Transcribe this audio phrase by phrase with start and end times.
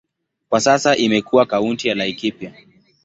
[0.49, 2.53] Kwa sasa imekuwa kaunti ya Laikipia.